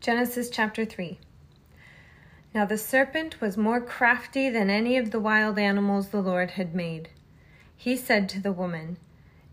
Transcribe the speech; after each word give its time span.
Genesis 0.00 0.48
chapter 0.48 0.84
3. 0.84 1.18
Now 2.54 2.64
the 2.64 2.78
serpent 2.78 3.40
was 3.40 3.56
more 3.56 3.80
crafty 3.80 4.48
than 4.48 4.70
any 4.70 4.96
of 4.96 5.10
the 5.10 5.18
wild 5.18 5.58
animals 5.58 6.10
the 6.10 6.22
Lord 6.22 6.52
had 6.52 6.72
made. 6.72 7.08
He 7.76 7.96
said 7.96 8.28
to 8.28 8.40
the 8.40 8.52
woman, 8.52 8.98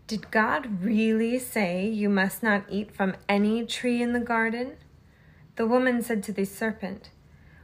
Did 0.06 0.30
God 0.30 0.84
really 0.84 1.40
say 1.40 1.88
you 1.88 2.08
must 2.08 2.44
not 2.44 2.62
eat 2.68 2.94
from 2.94 3.16
any 3.28 3.66
tree 3.66 4.00
in 4.00 4.12
the 4.12 4.20
garden? 4.20 4.76
The 5.56 5.66
woman 5.66 6.00
said 6.00 6.22
to 6.22 6.32
the 6.32 6.44
serpent, 6.44 7.10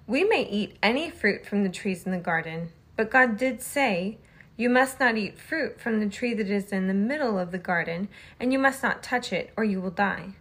We 0.09 0.25
may 0.25 0.43
eat 0.43 0.77
any 0.83 1.09
fruit 1.09 1.47
from 1.47 1.63
the 1.63 1.71
trees 1.71 2.05
in 2.05 2.11
the 2.11 2.19
garden, 2.19 2.73
but 2.97 3.13
God 3.13 3.37
did 3.37 3.63
say, 3.63 4.19
You 4.57 4.69
must 4.69 4.99
not 4.99 5.17
eat 5.17 5.39
fruit 5.39 5.81
from 5.81 6.01
the 6.01 6.09
tree 6.09 6.35
that 6.35 6.51
is 6.51 6.73
in 6.73 6.89
the 6.89 6.95
middle 6.95 7.39
of 7.39 7.53
the 7.53 7.59
garden, 7.59 8.09
and 8.41 8.53
you 8.53 8.59
must 8.59 8.83
not 8.83 9.05
touch 9.05 9.33
it, 9.33 9.53
or 9.57 9.63
you 9.63 9.81
will 9.81 9.91
die. 9.91 10.35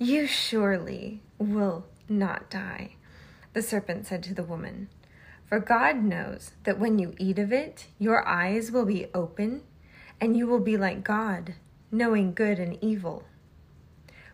You 0.00 0.28
surely 0.28 1.22
will 1.38 1.84
not 2.08 2.50
die, 2.50 2.94
the 3.52 3.62
serpent 3.62 4.06
said 4.06 4.22
to 4.24 4.34
the 4.34 4.44
woman. 4.44 4.90
For 5.46 5.58
God 5.58 6.04
knows 6.04 6.52
that 6.62 6.78
when 6.78 7.00
you 7.00 7.16
eat 7.18 7.36
of 7.40 7.52
it, 7.52 7.88
your 7.98 8.24
eyes 8.24 8.70
will 8.70 8.84
be 8.84 9.08
open, 9.12 9.62
and 10.20 10.36
you 10.36 10.46
will 10.46 10.60
be 10.60 10.76
like 10.76 11.02
God, 11.02 11.54
knowing 11.90 12.32
good 12.32 12.60
and 12.60 12.78
evil. 12.80 13.24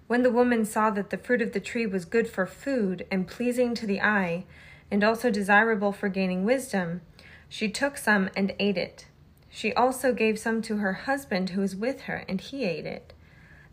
When 0.07 0.23
the 0.23 0.31
woman 0.31 0.67
saw 0.67 0.91
that 0.91 1.09
the 1.09 1.17
fruit 1.17 1.41
of 1.41 1.53
the 1.53 1.61
tree 1.61 1.87
was 1.87 2.05
good 2.05 2.29
for 2.29 2.45
food 2.45 3.07
and 3.11 3.27
pleasing 3.27 3.75
to 3.77 3.87
the 3.87 4.03
eye, 4.03 4.45
and 4.91 5.03
also 5.03 5.31
desirable 5.31 5.93
for 5.93 6.11
gaining 6.11 6.45
wisdom, 6.45 7.01
she 7.49 7.71
took 7.71 7.97
some 7.97 8.29
and 8.37 8.55
ate 8.59 8.77
it. 8.77 9.07
She 9.49 9.73
also 9.73 10.13
gave 10.13 10.39
some 10.39 10.61
to 10.61 10.77
her 10.77 10.93
husband 10.93 11.51
who 11.51 11.63
was 11.63 11.75
with 11.75 12.03
her, 12.03 12.27
and 12.29 12.43
he 12.43 12.65
ate 12.65 12.85
it. 12.85 13.14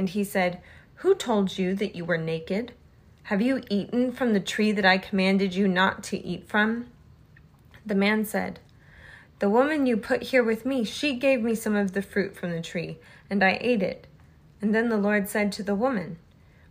And 0.00 0.08
he 0.08 0.24
said, 0.24 0.62
Who 1.04 1.14
told 1.14 1.58
you 1.58 1.74
that 1.74 1.94
you 1.94 2.06
were 2.06 2.16
naked? 2.16 2.72
Have 3.24 3.42
you 3.42 3.62
eaten 3.68 4.12
from 4.12 4.32
the 4.32 4.40
tree 4.40 4.72
that 4.72 4.86
I 4.86 4.96
commanded 4.96 5.54
you 5.54 5.68
not 5.68 6.02
to 6.04 6.16
eat 6.16 6.48
from? 6.48 6.86
The 7.84 7.94
man 7.94 8.24
said, 8.24 8.60
The 9.40 9.50
woman 9.50 9.84
you 9.84 9.98
put 9.98 10.22
here 10.22 10.42
with 10.42 10.64
me, 10.64 10.84
she 10.84 11.16
gave 11.16 11.42
me 11.42 11.54
some 11.54 11.76
of 11.76 11.92
the 11.92 12.00
fruit 12.00 12.34
from 12.34 12.52
the 12.52 12.62
tree, 12.62 12.96
and 13.28 13.44
I 13.44 13.58
ate 13.60 13.82
it. 13.82 14.06
And 14.62 14.74
then 14.74 14.88
the 14.88 14.96
Lord 14.96 15.28
said 15.28 15.52
to 15.52 15.62
the 15.62 15.74
woman, 15.74 16.16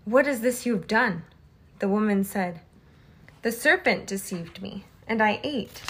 What 0.06 0.26
is 0.26 0.42
this 0.42 0.66
you 0.66 0.74
have 0.74 0.88
done? 0.88 1.22
The 1.78 1.88
woman 1.88 2.24
said, 2.24 2.62
The 3.44 3.52
serpent 3.52 4.08
deceived 4.08 4.60
me, 4.60 4.86
and 5.08 5.22
I 5.22 5.40
ate. 5.44 5.84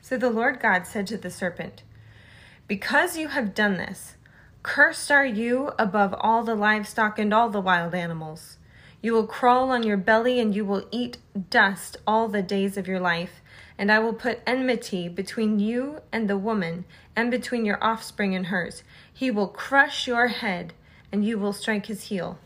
So 0.00 0.16
the 0.16 0.30
Lord 0.30 0.58
God 0.58 0.86
said 0.86 1.06
to 1.08 1.18
the 1.18 1.30
serpent, 1.30 1.82
Because 2.66 3.18
you 3.18 3.28
have 3.28 3.54
done 3.54 3.76
this, 3.76 4.14
Cursed 4.62 5.10
are 5.10 5.26
you 5.26 5.72
above 5.78 6.14
all 6.18 6.42
the 6.42 6.54
livestock 6.54 7.18
and 7.18 7.32
all 7.32 7.48
the 7.48 7.60
wild 7.60 7.94
animals. 7.94 8.58
You 9.00 9.12
will 9.12 9.26
crawl 9.26 9.70
on 9.70 9.84
your 9.84 9.96
belly 9.96 10.40
and 10.40 10.54
you 10.54 10.64
will 10.64 10.86
eat 10.90 11.18
dust 11.50 11.96
all 12.06 12.28
the 12.28 12.42
days 12.42 12.76
of 12.76 12.88
your 12.88 13.00
life. 13.00 13.40
And 13.78 13.92
I 13.92 14.00
will 14.00 14.12
put 14.12 14.40
enmity 14.44 15.08
between 15.08 15.60
you 15.60 16.00
and 16.12 16.28
the 16.28 16.36
woman, 16.36 16.84
and 17.14 17.30
between 17.30 17.64
your 17.64 17.82
offspring 17.82 18.34
and 18.34 18.46
hers. 18.46 18.82
He 19.12 19.30
will 19.30 19.46
crush 19.46 20.08
your 20.08 20.26
head, 20.26 20.72
and 21.12 21.24
you 21.24 21.38
will 21.38 21.52
strike 21.52 21.86
his 21.86 22.04
heel. 22.04 22.38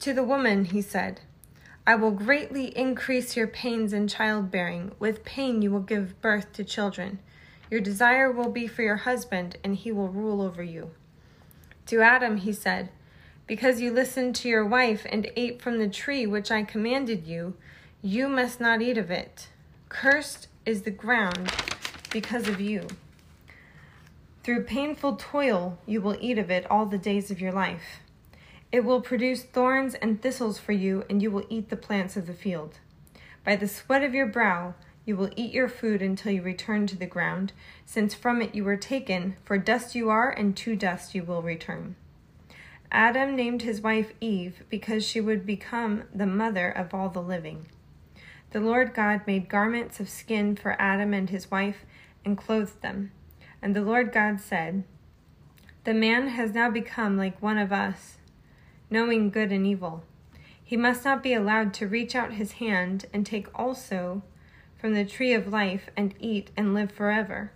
To 0.00 0.12
the 0.12 0.24
woman, 0.24 0.64
he 0.64 0.82
said, 0.82 1.20
I 1.86 1.94
will 1.94 2.10
greatly 2.10 2.76
increase 2.76 3.36
your 3.36 3.46
pains 3.46 3.92
in 3.92 4.08
childbearing. 4.08 4.90
With 4.98 5.24
pain, 5.24 5.62
you 5.62 5.70
will 5.70 5.80
give 5.80 6.20
birth 6.20 6.52
to 6.54 6.64
children. 6.64 7.20
Your 7.70 7.80
desire 7.80 8.30
will 8.32 8.50
be 8.50 8.66
for 8.66 8.82
your 8.82 8.96
husband, 8.96 9.56
and 9.62 9.76
he 9.76 9.92
will 9.92 10.08
rule 10.08 10.42
over 10.42 10.62
you. 10.62 10.90
To 11.86 12.00
Adam 12.00 12.38
he 12.38 12.52
said, 12.52 12.90
Because 13.46 13.80
you 13.80 13.92
listened 13.92 14.34
to 14.36 14.48
your 14.48 14.64
wife 14.64 15.06
and 15.10 15.30
ate 15.36 15.62
from 15.62 15.78
the 15.78 15.88
tree 15.88 16.26
which 16.26 16.50
I 16.50 16.62
commanded 16.64 17.26
you, 17.26 17.54
you 18.02 18.28
must 18.28 18.60
not 18.60 18.82
eat 18.82 18.98
of 18.98 19.10
it. 19.10 19.48
Cursed 19.88 20.48
is 20.66 20.82
the 20.82 20.90
ground 20.90 21.52
because 22.10 22.48
of 22.48 22.60
you. 22.60 22.86
Through 24.42 24.64
painful 24.64 25.16
toil 25.16 25.78
you 25.86 26.00
will 26.00 26.16
eat 26.20 26.38
of 26.38 26.50
it 26.50 26.68
all 26.70 26.86
the 26.86 26.98
days 26.98 27.30
of 27.30 27.40
your 27.40 27.52
life. 27.52 28.00
It 28.72 28.84
will 28.84 29.00
produce 29.00 29.42
thorns 29.42 29.94
and 29.94 30.22
thistles 30.22 30.58
for 30.58 30.72
you, 30.72 31.04
and 31.10 31.20
you 31.20 31.30
will 31.30 31.44
eat 31.48 31.70
the 31.70 31.76
plants 31.76 32.16
of 32.16 32.26
the 32.26 32.34
field. 32.34 32.78
By 33.44 33.56
the 33.56 33.66
sweat 33.66 34.04
of 34.04 34.14
your 34.14 34.26
brow, 34.26 34.74
you 35.10 35.16
will 35.16 35.30
eat 35.34 35.50
your 35.52 35.68
food 35.68 36.00
until 36.00 36.30
you 36.30 36.40
return 36.40 36.86
to 36.86 36.96
the 36.96 37.04
ground, 37.04 37.52
since 37.84 38.14
from 38.14 38.40
it 38.40 38.54
you 38.54 38.62
were 38.62 38.76
taken, 38.76 39.36
for 39.42 39.58
dust 39.58 39.96
you 39.96 40.08
are, 40.08 40.30
and 40.30 40.56
to 40.56 40.76
dust 40.76 41.16
you 41.16 41.24
will 41.24 41.42
return. 41.42 41.96
Adam 42.92 43.34
named 43.34 43.62
his 43.62 43.80
wife 43.80 44.12
Eve 44.20 44.62
because 44.68 45.04
she 45.04 45.20
would 45.20 45.44
become 45.44 46.04
the 46.14 46.26
mother 46.26 46.70
of 46.70 46.94
all 46.94 47.08
the 47.08 47.20
living. 47.20 47.66
The 48.52 48.60
Lord 48.60 48.94
God 48.94 49.22
made 49.26 49.48
garments 49.48 49.98
of 49.98 50.08
skin 50.08 50.54
for 50.54 50.80
Adam 50.80 51.12
and 51.12 51.28
his 51.28 51.50
wife 51.50 51.84
and 52.24 52.38
clothed 52.38 52.80
them. 52.80 53.10
And 53.60 53.74
the 53.74 53.82
Lord 53.82 54.12
God 54.12 54.40
said, 54.40 54.84
The 55.82 55.92
man 55.92 56.28
has 56.28 56.54
now 56.54 56.70
become 56.70 57.16
like 57.16 57.42
one 57.42 57.58
of 57.58 57.72
us, 57.72 58.18
knowing 58.88 59.30
good 59.30 59.50
and 59.50 59.66
evil. 59.66 60.04
He 60.62 60.76
must 60.76 61.04
not 61.04 61.20
be 61.20 61.34
allowed 61.34 61.74
to 61.74 61.88
reach 61.88 62.14
out 62.14 62.34
his 62.34 62.52
hand 62.52 63.06
and 63.12 63.26
take 63.26 63.48
also 63.58 64.22
from 64.80 64.94
the 64.94 65.04
tree 65.04 65.34
of 65.34 65.48
life 65.48 65.90
and 65.96 66.14
eat 66.18 66.50
and 66.56 66.72
live 66.72 66.90
forever. 66.90 67.52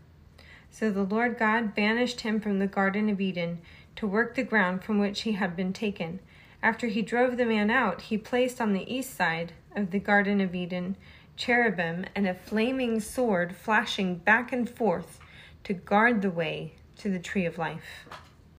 So 0.71 0.91
the 0.91 1.05
Lord 1.05 1.39
God 1.39 1.75
banished 1.75 2.21
him 2.21 2.41
from 2.41 2.59
the 2.59 2.67
Garden 2.67 3.09
of 3.09 3.21
Eden 3.21 3.61
to 3.97 4.07
work 4.07 4.35
the 4.35 4.43
ground 4.43 4.85
from 4.85 4.99
which 4.99 5.23
he 5.23 5.33
had 5.33 5.57
been 5.57 5.73
taken. 5.73 6.21
After 6.63 6.89
he 6.89 7.03
drove 7.03 7.37
the 7.37 7.47
man 7.47 7.71
out, 7.71 8.03
he 8.03 8.19
placed 8.19 8.61
on 8.61 8.73
the 8.73 8.93
east 8.93 9.15
side 9.15 9.53
of 9.75 9.91
the 9.91 9.99
Garden 9.99 10.41
of 10.41 10.55
Eden 10.55 10.97
cherubim 11.37 12.05
and 12.15 12.27
a 12.27 12.35
flaming 12.35 13.01
sword 13.01 13.57
flashing 13.57 14.17
back 14.17 14.53
and 14.53 14.69
forth 14.69 15.19
to 15.65 15.73
guard 15.73 16.23
the 16.23 16.31
way 16.31 16.73
to 16.99 17.09
the 17.09 17.19
tree 17.19 17.47
of 17.47 17.59
life. 17.59 18.07